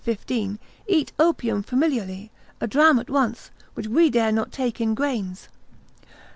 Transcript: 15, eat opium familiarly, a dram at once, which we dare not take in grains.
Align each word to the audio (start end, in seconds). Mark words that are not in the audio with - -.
15, 0.03 0.57
eat 0.87 1.11
opium 1.19 1.61
familiarly, 1.61 2.31
a 2.59 2.65
dram 2.65 2.97
at 2.97 3.07
once, 3.07 3.51
which 3.75 3.85
we 3.85 4.09
dare 4.09 4.31
not 4.31 4.51
take 4.51 4.81
in 4.81 4.95
grains. 4.95 5.47